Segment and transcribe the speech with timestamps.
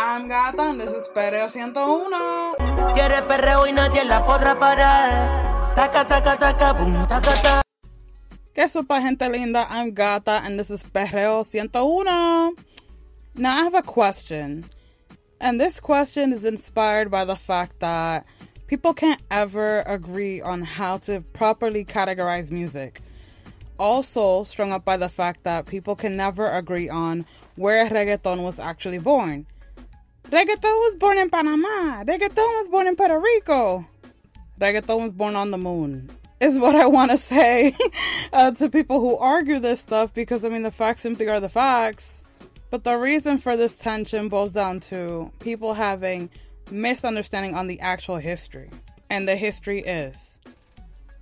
[0.00, 2.94] I'm Gata and this is Perreo 101.
[2.94, 5.74] Quiere perreo y nadie la podrá parar.
[5.74, 7.62] Taca, taca, taca, boom, taca, taca.
[8.54, 9.66] ¿Qué sopa, gente linda?
[9.68, 12.54] I'm Gata and this is Perreo 101.
[13.34, 14.66] Now I have a question.
[15.40, 18.24] And this question is inspired by the fact that
[18.68, 23.02] people can't ever agree on how to properly categorize music.
[23.80, 27.26] Also, strung up by the fact that people can never agree on
[27.56, 29.44] where reggaeton was actually born.
[30.30, 32.04] Reggaeton was born in Panama.
[32.04, 33.86] Reggaeton was born in Puerto Rico.
[34.60, 36.10] Reggaeton was born on the moon.
[36.38, 37.74] Is what I want to say
[38.34, 41.48] uh, to people who argue this stuff because I mean the facts simply are the
[41.48, 42.22] facts.
[42.70, 46.28] But the reason for this tension boils down to people having
[46.70, 48.68] misunderstanding on the actual history.
[49.08, 50.38] And the history is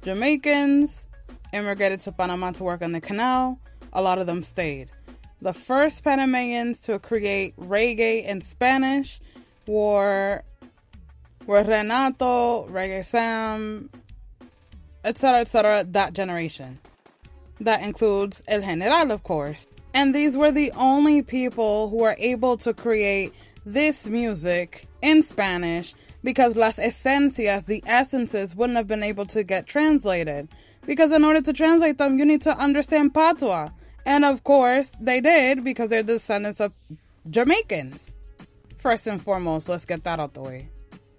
[0.02, 1.06] Jamaicans
[1.52, 3.60] immigrated to Panama to work on the canal.
[3.92, 4.90] A lot of them stayed.
[5.42, 9.20] The first Panamanians to create reggae in Spanish
[9.66, 10.42] were,
[11.46, 13.90] were Renato, Reggae Sam,
[15.04, 16.78] etc., etc., that generation.
[17.60, 19.66] That includes El General, of course.
[19.94, 25.94] And these were the only people who were able to create this music in Spanish
[26.22, 30.48] because las esencias, the essences, wouldn't have been able to get translated.
[30.86, 33.70] Because in order to translate them, you need to understand patois.
[34.06, 36.72] And of course, they did because they're descendants of
[37.28, 38.14] Jamaicans.
[38.76, 40.68] First and foremost, let's get that out the way.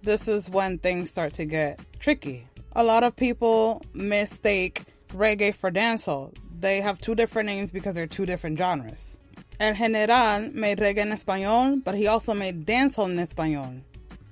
[0.03, 2.47] This is when things start to get tricky.
[2.77, 6.33] A lot of people mistake reggae for dancehall.
[6.59, 9.19] They have two different names because they're two different genres.
[9.59, 13.81] El General made reggae en español, but he also made dancehall en español.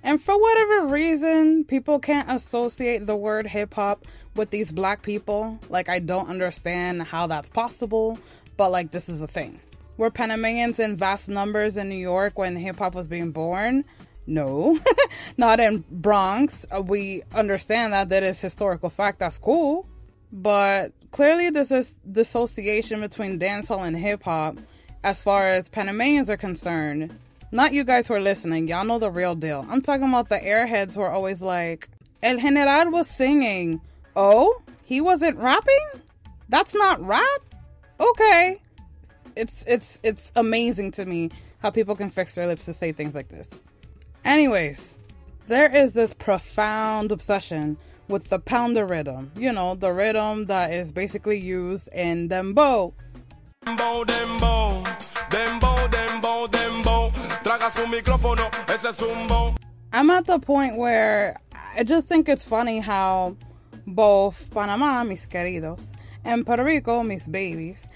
[0.01, 5.59] And for whatever reason, people can't associate the word hip hop with these black people.
[5.67, 8.19] Like, I don't understand how that's possible
[8.57, 9.59] but like this is a thing.
[9.97, 13.85] Were Panamanians in vast numbers in New York when hip hop was being born?
[14.27, 14.79] No,
[15.37, 16.65] not in Bronx.
[16.75, 19.19] Uh, we understand that that is historical fact.
[19.19, 19.87] That's cool,
[20.31, 24.57] but clearly this is dissociation between dancehall and hip hop
[25.03, 27.17] as far as Panamanians are concerned.
[27.51, 28.67] Not you guys who are listening.
[28.67, 29.65] Y'all know the real deal.
[29.69, 31.87] I'm talking about the airheads who are always like,
[32.23, 33.79] El General was singing.
[34.15, 35.87] Oh, he wasn't rapping?
[36.49, 37.41] That's not rap?
[37.99, 38.57] Okay.
[39.35, 43.15] It's it's it's amazing to me how people can fix their lips to say things
[43.15, 43.63] like this.
[44.23, 44.97] Anyways,
[45.47, 49.31] there is this profound obsession with the pounder rhythm.
[49.35, 52.93] You know, the rhythm that is basically used in dembow.
[53.65, 54.83] Dembo, dembo,
[55.29, 57.13] dembo, dembo, dembow.
[57.43, 59.55] Traga su micrófono, ese zumbo.
[59.91, 61.39] I'm at the point where
[61.77, 63.37] I just think it's funny how
[63.87, 65.93] both Panama, mis queridos,
[66.25, 67.87] and Puerto Rico, mis babies,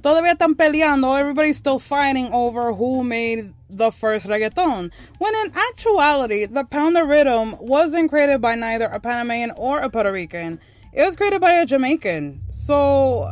[0.00, 1.18] todavía están peleando.
[1.18, 4.92] Everybody's still fighting over who made the first reggaeton.
[5.18, 10.12] When in actuality, the pounder rhythm wasn't created by neither a Panamanian or a Puerto
[10.12, 10.60] Rican.
[10.92, 12.40] It was created by a Jamaican.
[12.52, 13.30] So,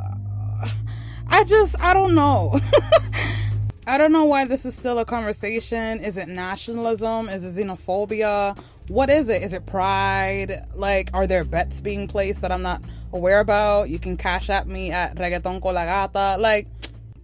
[1.28, 2.58] I just, I don't know.
[3.88, 6.00] I don't know why this is still a conversation.
[6.00, 7.28] Is it nationalism?
[7.28, 8.58] Is it xenophobia?
[8.88, 9.42] What is it?
[9.42, 10.66] Is it pride?
[10.74, 12.82] Like, are there bets being placed that I'm not
[13.16, 13.88] aware about?
[13.88, 16.38] You can cash at me at reggaeton Colagata.
[16.38, 16.68] Like,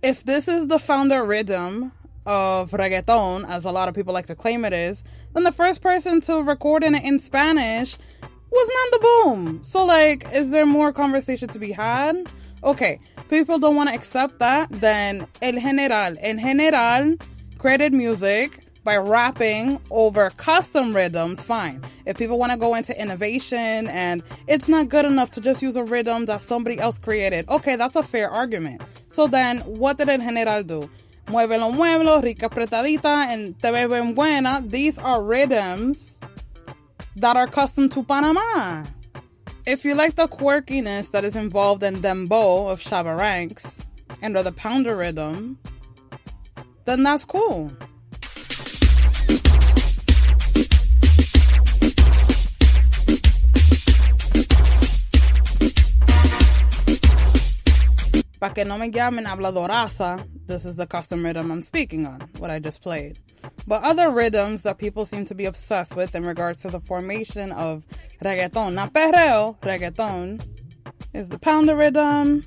[0.03, 1.93] if this is the pounder rhythm
[2.27, 5.05] of reggaeton, as a lot of people like to claim it is,
[5.35, 7.97] then the first person to record it in Spanish
[8.51, 9.63] was Nando Boom.
[9.65, 12.27] So, like, is there more conversation to be had?
[12.65, 16.17] Okay, people don't want to accept that, then El General.
[16.21, 17.17] El General
[17.59, 21.83] created music by rapping over custom rhythms, fine.
[22.05, 25.77] If people want to go into innovation and it's not good enough to just use
[25.77, 28.83] a rhythm that somebody else created, okay, that's a fair argument.
[29.13, 30.91] So then, what did El General do?
[31.27, 34.63] Muévelo, muévelo, rica apretadita, and te ves buena.
[34.67, 36.21] These are rhythms
[37.17, 38.85] that are custom to Panama.
[39.65, 43.81] If you like the quirkiness that is involved in dembow of Shabba Ranks
[44.21, 45.59] and or the pounder rhythm,
[46.85, 47.71] then that's cool.
[58.43, 62.51] Pa' que no me llamen habladoraza, this is the custom rhythm I'm speaking on, what
[62.51, 63.21] I just played.
[63.69, 67.53] But other rhythms that people seem to be obsessed with in regards to the formation
[67.53, 67.87] of
[68.21, 70.45] reggaeton, not perreo, reggaeton,
[71.15, 72.45] is the pounder rhythm.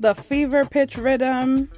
[0.00, 1.68] The fever pitch rhythm.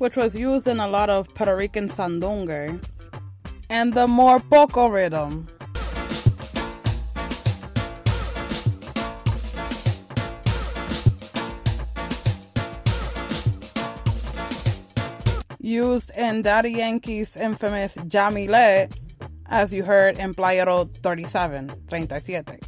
[0.00, 2.82] Which was used in a lot of Puerto Rican sandungue,
[3.68, 5.46] and the morpoko rhythm.
[15.58, 18.90] Used in Daddy Yankee's infamous Yamile,
[19.48, 22.58] as you heard in Playero 37, 37.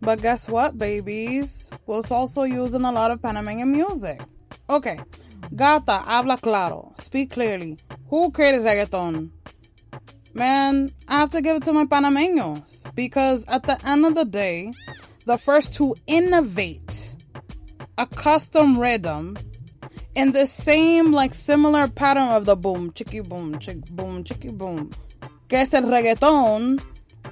[0.00, 1.68] But guess what, babies?
[1.84, 4.22] Was also used in a lot of Panamanian music.
[4.70, 4.98] Okay,
[5.54, 6.92] Gata, habla claro.
[6.98, 7.78] Speak clearly.
[8.08, 9.30] Who created reggaeton?
[10.34, 12.82] Man, I have to give it to my Panameños.
[12.94, 14.72] Because at the end of the day,
[15.26, 17.16] the first to innovate
[17.98, 19.36] a custom rhythm
[20.14, 24.90] in the same, like, similar pattern of the boom, chicky boom, chick boom, chicky boom,
[25.48, 26.82] que es el reggaeton,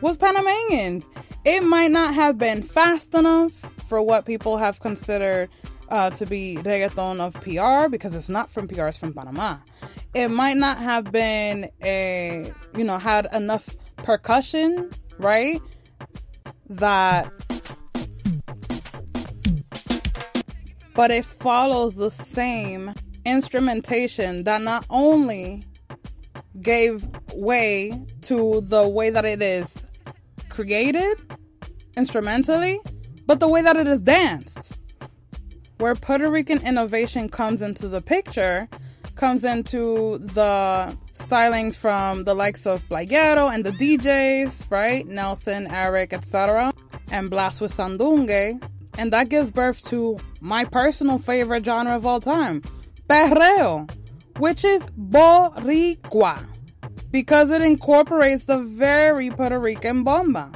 [0.00, 1.08] was Panamanians.
[1.44, 3.52] It might not have been fast enough
[3.88, 5.48] for what people have considered
[5.90, 9.56] uh, to be reggaeton of PR because it's not from PR, it's from Panama.
[10.14, 15.60] It might not have been a, you know, had enough percussion, right?
[16.68, 17.32] That,
[20.94, 22.94] but it follows the same
[23.24, 25.64] instrumentation that not only
[26.62, 27.92] gave way
[28.22, 29.86] to the way that it is
[30.48, 31.18] created
[31.96, 32.78] instrumentally,
[33.26, 34.79] but the way that it is danced.
[35.80, 38.68] Where Puerto Rican innovation comes into the picture,
[39.16, 45.06] comes into the stylings from the likes of Playero and the DJs, right?
[45.06, 46.74] Nelson, Eric, etc.
[47.10, 48.62] And Blass with Sandungue.
[48.98, 52.60] And that gives birth to my personal favorite genre of all time,
[53.08, 53.90] perreo,
[54.38, 56.44] which is boricua
[57.10, 60.52] because it incorporates the very Puerto Rican bomba.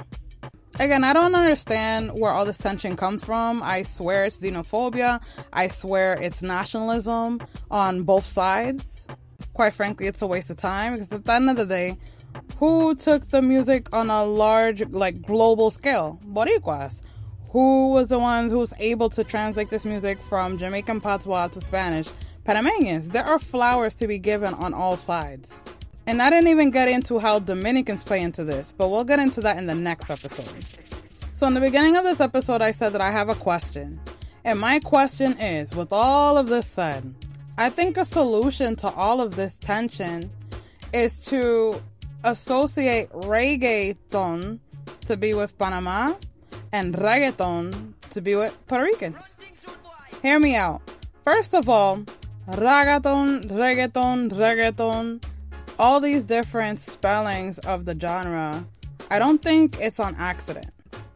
[0.81, 3.63] Again, I don't understand where all this tension comes from.
[3.63, 5.23] I swear it's xenophobia.
[5.53, 7.41] I swear it's nationalism
[7.71, 9.07] on both sides.
[9.53, 11.97] Quite frankly, it's a waste of time because at the end of the day,
[12.59, 16.19] who took the music on a large, like global scale?
[16.27, 17.03] Boricuas.
[17.51, 21.61] Who was the ones who was able to translate this music from Jamaican patois to
[21.61, 22.09] Spanish?
[22.45, 23.11] Panamanians.
[23.11, 25.63] There are flowers to be given on all sides.
[26.07, 29.41] And I didn't even get into how Dominicans play into this, but we'll get into
[29.41, 30.65] that in the next episode.
[31.33, 34.01] So, in the beginning of this episode, I said that I have a question.
[34.45, 37.15] And my question is with all of this said,
[37.57, 40.31] I think a solution to all of this tension
[40.93, 41.83] is to
[42.23, 44.59] associate reggaeton
[45.07, 46.15] to be with Panama
[46.73, 49.39] and reggaeton to be with Puerto Ricans.
[50.23, 50.83] Hear me out.
[51.25, 52.05] First of all,
[52.49, 55.25] reggaeton, reggaeton, reggaeton
[55.79, 58.65] all these different spellings of the genre,
[59.11, 60.71] I don't think it's on accident.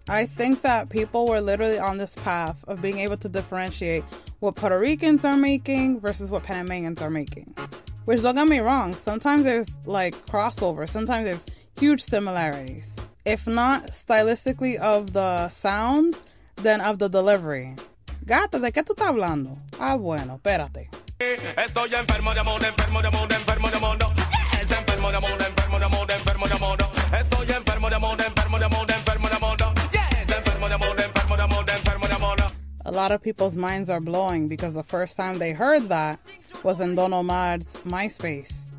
[0.08, 4.04] I think that people were literally on this path of being able to differentiate
[4.40, 7.54] what Puerto Ricans are making versus what Panamanians are making.
[8.06, 11.46] Which don't get me wrong, sometimes there's like crossover, sometimes there's
[11.78, 12.96] huge similarities.
[13.26, 16.22] If not stylistically of the sounds,
[16.56, 17.76] then of the delivery.
[18.24, 19.58] Gata, ¿de qué tú estás hablando?
[19.78, 20.88] Ah, bueno, espérate.
[21.18, 24.27] Estoy enfermo de amor, enfermo de amor, enfermo de amor
[32.84, 36.18] A lot of people's minds are blowing because the first time they heard that
[36.62, 38.72] was in Don Omar's MySpace.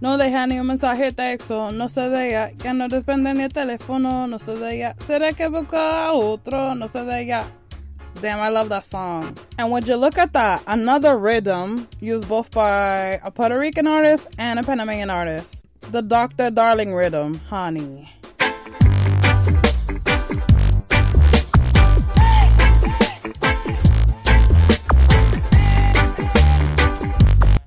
[0.00, 4.26] No deja ni un mensaje texto, no se ella, que no depende ni el teléfono,
[4.28, 4.94] no se ella.
[5.06, 6.74] ¿Será que busca a otro?
[6.74, 7.44] No se ella.
[8.20, 9.36] Damn, I love that song.
[9.58, 14.28] And when you look at that, another rhythm used both by a Puerto Rican artist
[14.38, 15.66] and a Panamanian artist.
[15.82, 16.50] The Dr.
[16.50, 18.10] Darling rhythm, honey.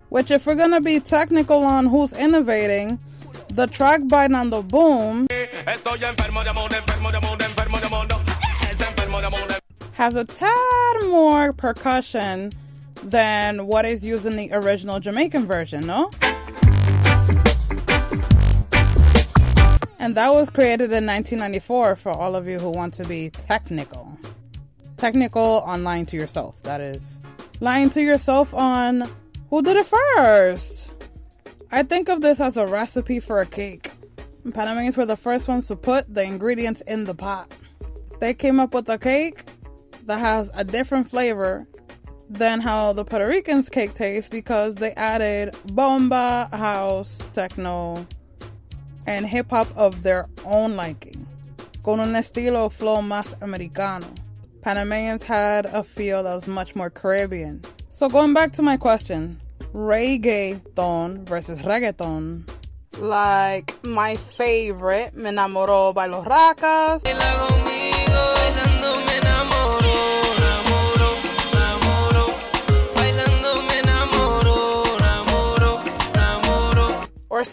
[0.10, 3.00] Which, if we're gonna be technical on who's innovating,
[3.50, 5.28] the track by Nando Boom
[10.00, 12.54] has a tad more percussion
[13.04, 16.10] than what is used in the original Jamaican version, no?
[20.00, 24.18] And that was created in 1994 for all of you who want to be technical.
[24.96, 27.22] Technical on lying to yourself, that is.
[27.60, 29.04] Lying to yourself on
[29.50, 30.94] who did it first.
[31.74, 33.92] I think of this as a recipe for a cake.
[34.54, 37.52] Panamanians were the first ones to put the ingredients in the pot.
[38.22, 39.44] They came up with a cake
[40.10, 41.66] that has a different flavor
[42.30, 48.06] than how the Puerto Ricans cake tastes because they added bomba, house, techno,
[49.08, 51.26] and hip hop of their own liking.
[51.84, 54.08] con un estilo flow más americano.
[54.62, 57.62] Panamanians had a feel that was much more Caribbean.
[57.90, 59.40] So going back to my question,
[59.74, 62.48] reggaeton versus reggaeton.
[63.00, 67.02] Like my favorite, Me enamoró by los Racas.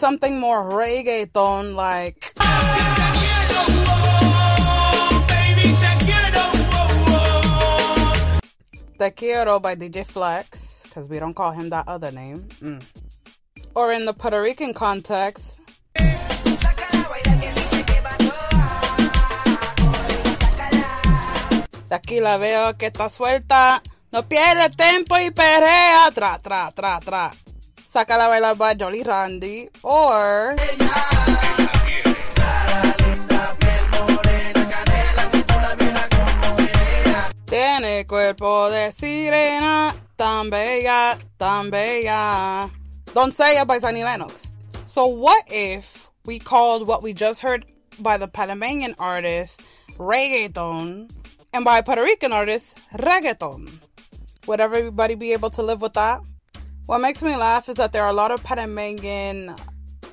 [0.07, 2.31] Something more reggaeton like
[8.97, 12.47] Te Quiero by DJ Flex, because we don't call him that other name.
[12.63, 12.81] Mm.
[13.75, 15.59] Or in the Puerto Rican context,
[21.89, 23.81] De aquí la veo que está suelta.
[24.13, 26.09] No pierde tiempo y perea.
[26.13, 27.33] Tra, tra, tra, tra.
[27.87, 29.69] Saca la bailar by Jolly Randy.
[29.81, 30.55] Or.
[37.45, 42.69] Tiene cuerpo de sirena, tan bella, tan bella.
[43.13, 44.51] Don't say it by Sunny Lennox.
[44.85, 47.65] So what if we called what we just heard
[47.99, 49.61] by the Panamanian artist
[49.97, 51.09] reggaeton
[51.53, 53.71] and by Puerto Rican artist reggaeton?
[54.45, 56.21] Would everybody be able to live with that?
[56.87, 59.53] What makes me laugh is that there are a lot of Panamanian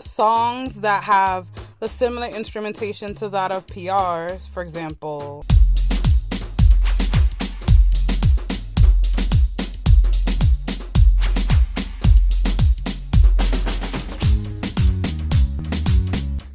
[0.01, 1.47] songs that have
[1.79, 5.47] the similar instrumentation to that of PRs, for example.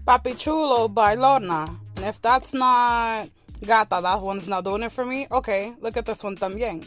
[0.06, 1.74] Papi Chulo by Lorna.
[1.96, 3.30] And if that's not
[3.66, 5.28] Gata, that one's not doing it for me.
[5.32, 6.84] Okay, look at this one también.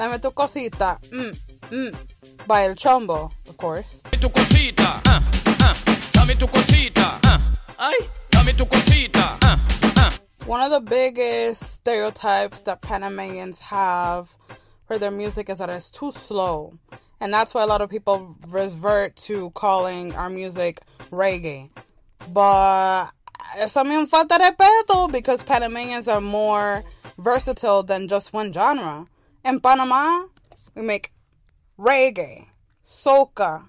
[0.00, 0.98] Dame tu cosita.
[1.12, 1.36] Mm,
[1.70, 1.94] mm.
[2.46, 4.00] By El Chombo, of course.
[4.10, 4.98] Dame tu cosita.
[5.04, 5.20] Uh,
[5.60, 5.74] uh.
[6.12, 7.20] Dame tu cosita.
[7.22, 7.38] Uh.
[7.78, 7.98] Ay,
[8.30, 9.36] dame tu cosita.
[9.42, 9.58] Uh,
[9.98, 10.10] uh.
[10.46, 14.34] One of the biggest stereotypes that Panamanians have
[14.86, 16.72] for their music is that it's too slow.
[17.20, 20.80] And that's why a lot of people revert to calling our music
[21.10, 21.68] reggae.
[22.32, 23.10] But
[23.54, 26.84] eso me falta respeto because Panamanians are more
[27.18, 29.06] versatile than just one genre.
[29.42, 30.24] In Panama,
[30.74, 31.12] we make
[31.78, 32.46] reggae,
[32.84, 33.64] soca,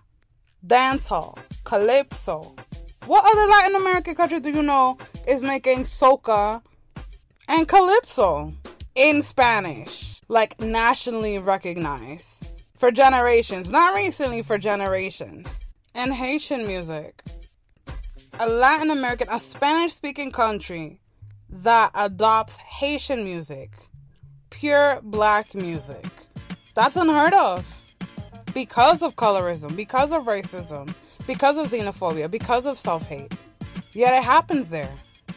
[0.66, 2.54] dancehall, calypso.
[3.06, 4.98] What other Latin American country do you know
[5.28, 6.62] is making soca
[7.48, 8.51] and calypso
[8.96, 10.22] in Spanish?
[10.28, 15.60] Like nationally recognized for generations, not recently, for generations.
[15.94, 17.24] And Haitian music.
[18.40, 21.00] A Latin American, a Spanish speaking country
[21.50, 23.72] that adopts Haitian music
[24.51, 26.05] pure black music.
[26.75, 27.81] That's unheard of.
[28.53, 30.93] Because of colorism, because of racism,
[31.25, 33.34] because of xenophobia, because of self hate.
[33.93, 34.91] Yet it happens there.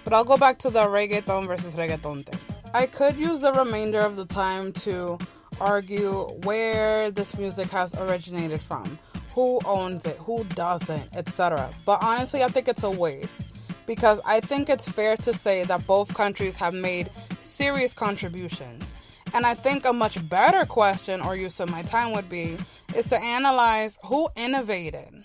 [0.05, 2.39] But I'll go back to the reggaeton versus reggaeton thing.
[2.75, 5.19] I could use the remainder of the time to
[5.61, 8.99] argue where this music has originated from,
[9.35, 11.71] who owns it, who doesn't, etc.
[11.85, 13.41] But honestly, I think it's a waste
[13.87, 18.94] because I think it's fair to say that both countries have made serious contributions.
[19.35, 22.57] And I think a much better question or use of my time would be
[22.95, 25.25] is to analyze who innovated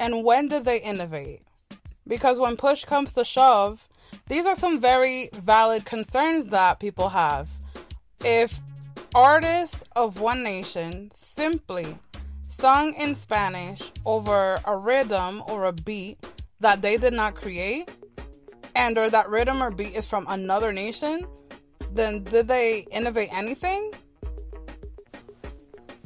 [0.00, 1.42] and when did they innovate?
[2.08, 3.86] Because when push comes to shove,
[4.26, 7.48] these are some very valid concerns that people have.
[8.24, 8.58] If
[9.14, 11.98] artists of one nation simply
[12.42, 16.18] sung in Spanish over a rhythm or a beat
[16.60, 17.90] that they did not create,
[18.74, 21.26] and or that rhythm or beat is from another nation,
[21.92, 23.92] then did they innovate anything?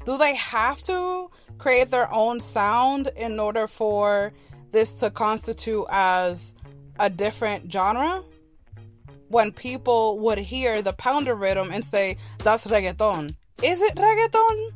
[0.04, 4.32] Do they have to create their own sound in order for
[4.72, 6.54] this to constitute as
[6.98, 8.22] a different genre?
[9.28, 13.34] When people would hear the pounder rhythm and say, that's reggaeton.
[13.62, 14.72] Is it reggaeton?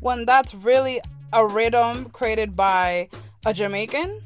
[0.00, 1.00] When that's really
[1.32, 3.08] a rhythm created by
[3.44, 4.22] a Jamaican?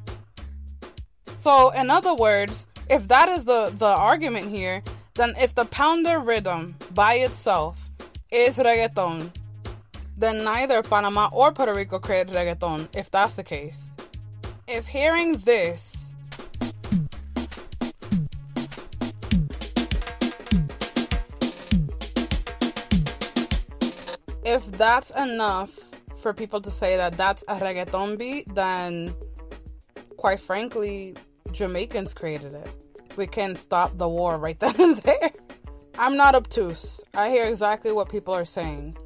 [1.38, 4.82] So, in other words, if that is the, the argument here,
[5.14, 7.92] then if the pounder rhythm by itself
[8.32, 9.30] is reggaeton,
[10.16, 13.90] then neither Panama or Puerto Rico created reggaeton, if that's the case.
[14.66, 16.12] If hearing this
[24.44, 25.70] if that's enough
[26.20, 29.14] for people to say that that's a reggaeton beat, then
[30.16, 31.14] quite frankly,
[31.52, 32.83] Jamaicans created it
[33.16, 35.30] we can stop the war right then and there.
[35.98, 37.00] I'm not obtuse.
[37.14, 38.96] I hear exactly what people are saying.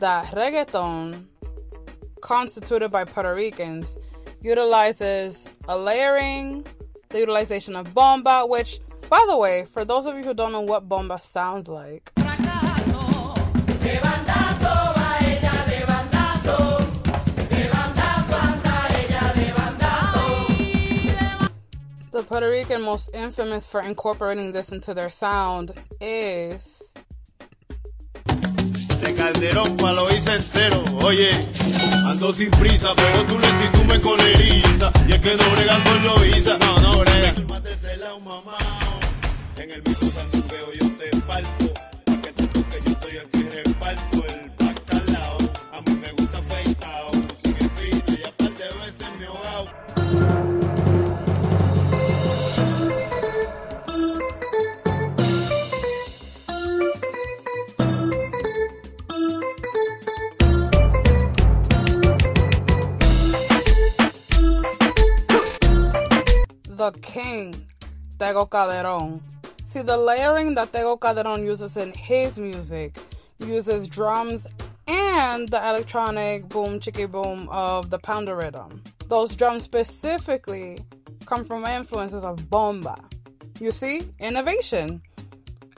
[0.00, 1.26] That reggaeton,
[2.20, 3.96] constituted by Puerto Ricans,
[4.40, 6.66] utilizes a layering,
[7.10, 10.60] the utilization of bomba, which, by the way, for those of you who don't know
[10.60, 12.12] what bomba sounds like,
[22.24, 26.92] the Puerto Rican most infamous for incorporating this into their sound is
[28.24, 30.82] De Calderón pa' lo hice entero.
[31.04, 31.30] Oye,
[32.06, 34.90] ando sin prisa, pero y tú me coleriza.
[35.06, 36.58] Y es que no bregan con Loiza.
[36.58, 38.56] No, no mamá.
[39.56, 41.73] En el mismo sandungueo yo te parto.
[68.18, 69.20] Tego Calderon.
[69.66, 72.96] See, the layering that Tego Calderon uses in his music
[73.38, 74.46] uses drums
[74.86, 78.82] and the electronic boom chicky boom of the pounder rhythm.
[79.08, 80.78] Those drums specifically
[81.26, 82.96] come from influences of bomba.
[83.60, 85.02] You see, innovation.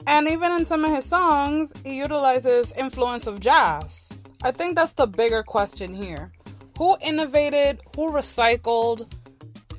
[0.05, 4.09] And even in some of his songs, he utilizes influence of jazz.
[4.43, 6.31] I think that's the bigger question here.
[6.77, 9.11] Who innovated, who recycled,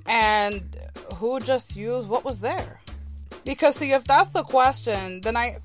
[0.06, 0.67] and
[1.18, 2.80] who just used what was there?
[3.44, 5.58] Because, see, if that's the question, then I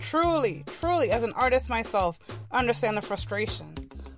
[0.00, 2.18] truly, truly, as an artist myself,
[2.52, 3.74] understand the frustration.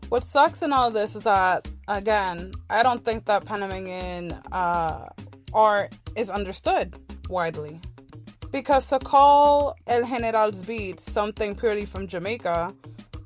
[0.09, 5.09] What sucks in all this is that, again, I don't think that Panamanian uh,
[5.55, 6.95] art is understood
[7.29, 7.81] widely.
[8.51, 12.75] Because to call El General's beat something purely from Jamaica,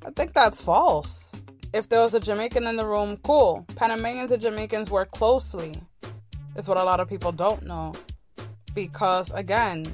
[0.05, 1.33] I think that's false.
[1.73, 3.67] If there was a Jamaican in the room, cool.
[3.75, 5.75] Panamanians and Jamaicans work closely
[6.59, 7.95] is what a lot of people don't know.
[8.75, 9.87] Because again,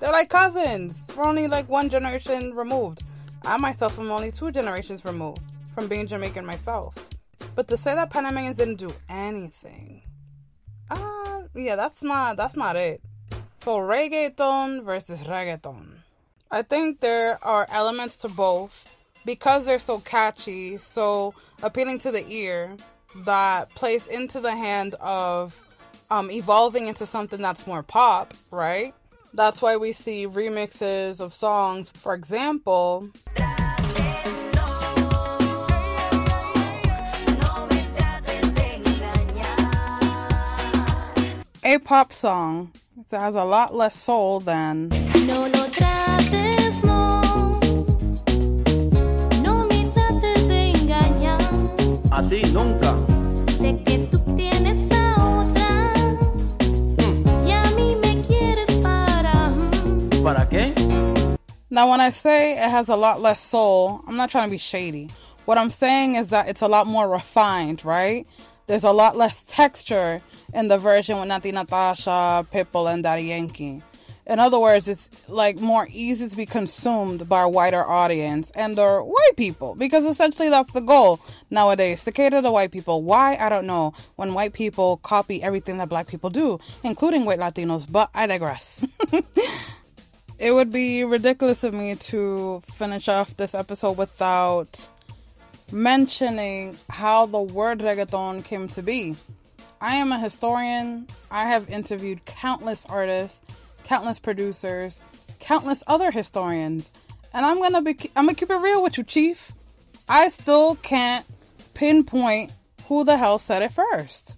[0.00, 1.02] they're like cousins.
[1.16, 3.02] We're only like one generation removed.
[3.42, 5.42] I myself am only two generations removed
[5.74, 6.94] from being Jamaican myself.
[7.54, 10.02] But to say that Panamanians didn't do anything,
[10.90, 13.00] uh, yeah, that's not that's not it.
[13.60, 15.88] So reggaeton versus reggaeton.
[16.50, 18.84] I think there are elements to both
[19.24, 22.76] because they're so catchy, so appealing to the ear
[23.24, 25.60] that plays into the hand of
[26.10, 28.94] um, evolving into something that's more pop, right?
[29.34, 31.90] That's why we see remixes of songs.
[31.90, 33.10] For example,
[41.62, 42.72] a pop song
[43.10, 47.20] that has a lot less soul than No lo trates, no.
[49.42, 51.40] No me trates de engañar.
[52.10, 53.08] A ti nunca.
[60.28, 60.74] ¿Para qué?
[61.70, 64.58] Now, when I say it has a lot less soul, I'm not trying to be
[64.58, 65.08] shady.
[65.46, 68.26] What I'm saying is that it's a lot more refined, right?
[68.66, 70.20] There's a lot less texture
[70.52, 73.80] in the version with Natti Natasha, Pitbull, and Daddy Yankee.
[74.26, 78.78] In other words, it's like more easy to be consumed by a wider audience and
[78.78, 83.02] or white people because essentially that's the goal nowadays to cater to white people.
[83.02, 83.94] Why I don't know.
[84.16, 88.86] When white people copy everything that black people do, including white Latinos, but I digress.
[90.38, 94.88] it would be ridiculous of me to finish off this episode without
[95.72, 99.16] mentioning how the word reggaeton came to be.
[99.80, 101.08] I am a historian.
[101.30, 103.40] I have interviewed countless artists,
[103.84, 105.00] countless producers,
[105.40, 106.90] countless other historians,
[107.32, 109.52] and I'm gonna be I'm gonna keep it real with you, Chief.
[110.08, 111.26] I still can't
[111.74, 112.52] pinpoint
[112.86, 114.36] who the hell said it first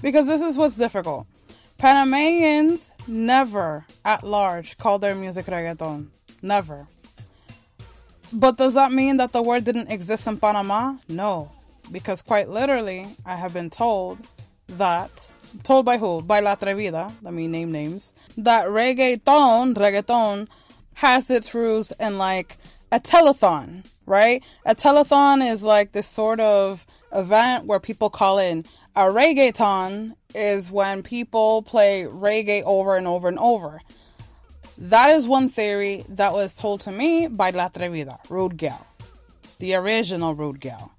[0.00, 1.26] because this is what's difficult.
[1.78, 6.08] Panamanians never at large call their music reggaeton.
[6.42, 6.88] Never.
[8.32, 10.96] But does that mean that the word didn't exist in Panama?
[11.08, 11.52] No.
[11.92, 14.18] Because quite literally, I have been told
[14.66, 15.30] that,
[15.62, 16.20] told by who?
[16.20, 20.48] By La Atrevida, let me name names, that reggaeton, reggaeton,
[20.94, 22.58] has its roots in like
[22.90, 24.42] a telethon, right?
[24.66, 28.64] A telethon is like this sort of event where people call in.
[28.96, 33.80] A reggaeton is when people play reggae over and over and over.
[34.76, 38.86] That is one theory that was told to me by La Atrevida, Rude Gal,
[39.58, 40.92] the original Rude Gal.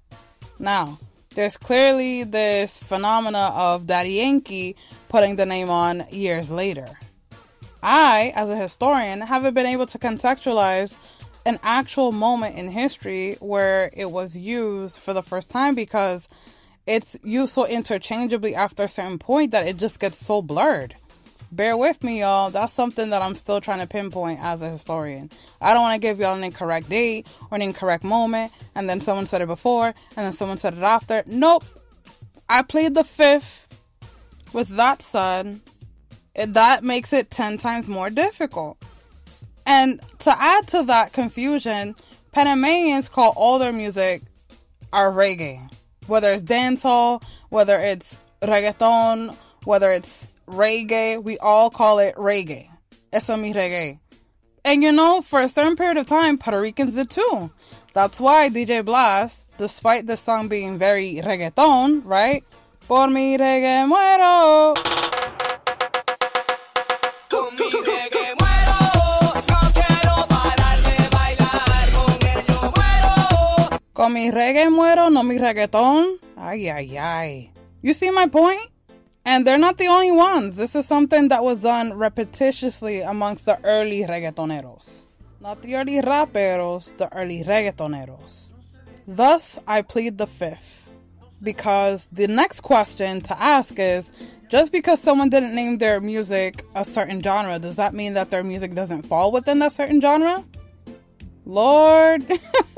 [0.58, 0.98] Now,
[1.34, 4.76] there's clearly this phenomena of Daddy Yankee
[5.08, 6.88] putting the name on years later.
[7.82, 10.94] I, as a historian, haven't been able to contextualize
[11.46, 16.28] an actual moment in history where it was used for the first time because
[16.86, 20.94] it's used so interchangeably after a certain point that it just gets so blurred.
[21.52, 22.50] Bear with me, y'all.
[22.50, 25.30] That's something that I'm still trying to pinpoint as a historian.
[25.60, 29.00] I don't want to give y'all an incorrect date or an incorrect moment, and then
[29.00, 31.24] someone said it before, and then someone said it after.
[31.26, 31.64] Nope.
[32.48, 33.66] I played the fifth.
[34.52, 35.60] With that said,
[36.34, 38.78] that makes it 10 times more difficult.
[39.70, 41.94] And to add to that confusion,
[42.32, 44.20] Panamanians call all their music
[44.92, 45.72] our reggae.
[46.08, 52.68] Whether it's dancehall, whether it's reggaeton, whether it's reggae, we all call it reggae.
[53.12, 54.00] Eso mi reggae.
[54.64, 57.52] And you know, for a certain period of time, Puerto Ricans did too.
[57.92, 62.42] That's why DJ Blass, despite the song being very reggaeton, right?
[62.88, 65.09] Por mi reggae muero.
[74.10, 76.18] Con mi reggae muero, no mi reggaeton.
[76.36, 77.52] Ay, ay, ay.
[77.80, 78.68] You see my point?
[79.24, 80.56] And they're not the only ones.
[80.56, 85.04] This is something that was done repetitiously amongst the early reggaetoneros.
[85.40, 88.50] Not the early raperos, the early reggaetoneros.
[89.06, 90.90] Thus, I plead the fifth.
[91.40, 94.10] Because the next question to ask is
[94.48, 98.42] just because someone didn't name their music a certain genre, does that mean that their
[98.42, 100.44] music doesn't fall within that certain genre?
[101.46, 102.26] Lord.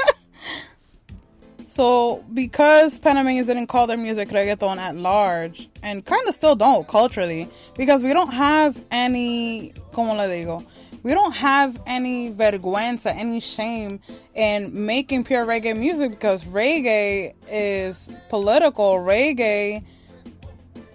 [1.72, 6.86] So, because Panamanians didn't call their music reggaeton at large, and kind of still don't
[6.86, 10.66] culturally, because we don't have any, como le digo,
[11.02, 14.00] we don't have any vergüenza, any shame
[14.34, 18.96] in making pure reggae music because reggae is political.
[18.96, 19.82] Reggae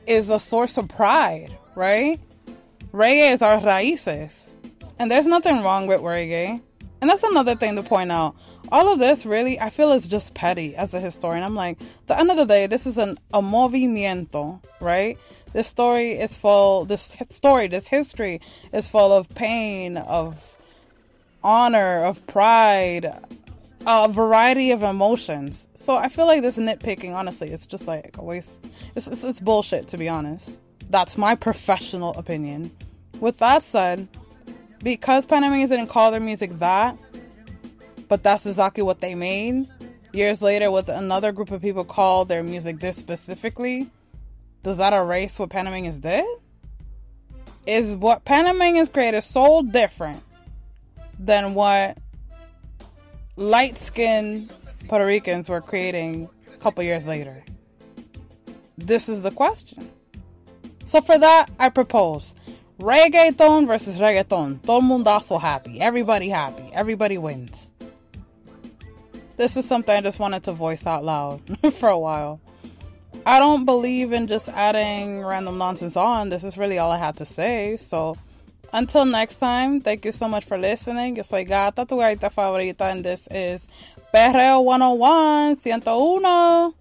[0.05, 2.19] is a source of pride, right?
[2.93, 4.55] Reggae is our raíces.
[4.99, 6.61] And there's nothing wrong with reggae.
[6.99, 8.35] And that's another thing to point out.
[8.71, 11.43] All of this really, I feel is just petty as a historian.
[11.43, 15.17] I'm like, the end of the day, this is an a movimiento, right?
[15.53, 16.85] This story is full.
[16.85, 18.41] This story, this history,
[18.73, 20.57] is full of pain, of
[21.43, 23.05] honor, of pride,
[23.85, 25.67] a variety of emotions.
[25.75, 28.49] So I feel like this nitpicking, honestly, it's just like a waste.
[28.95, 30.59] It's, it's, it's bullshit, to be honest.
[30.89, 32.71] That's my professional opinion.
[33.19, 34.07] With that said,
[34.83, 36.97] because Panamanians didn't call their music that,
[38.07, 39.67] but that's exactly what they made.
[40.13, 43.89] Years later, with another group of people called their music this specifically,
[44.63, 46.25] does that erase what Panamanians did?
[47.65, 50.23] Is what Panamanians created so different
[51.19, 51.97] than what
[53.35, 54.51] light skinned
[54.87, 57.43] Puerto Ricans were creating a couple years later?
[58.77, 59.89] This is the question.
[60.85, 62.35] So for that, I propose
[62.79, 64.61] reggaeton versus reggaeton.
[64.63, 65.79] Todo mundazo happy.
[65.79, 66.69] Everybody happy.
[66.73, 67.73] Everybody wins.
[69.37, 71.41] This is something I just wanted to voice out loud
[71.73, 72.39] for a while.
[73.25, 76.29] I don't believe in just adding random nonsense on.
[76.29, 77.77] This is really all I had to say.
[77.77, 78.17] So
[78.73, 81.15] until next time, thank you so much for listening.
[81.17, 83.67] Yo soy Gata, tu gaita favorita, and this is
[84.13, 86.73] Perreo 101, 101.